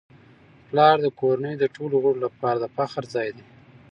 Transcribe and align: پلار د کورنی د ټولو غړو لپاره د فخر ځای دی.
پلار 0.67 0.95
د 1.01 1.07
کورنی 1.19 1.55
د 1.59 1.63
ټولو 1.75 1.95
غړو 2.03 2.19
لپاره 2.25 2.57
د 2.59 2.65
فخر 2.75 3.03
ځای 3.13 3.29
دی. 3.37 3.45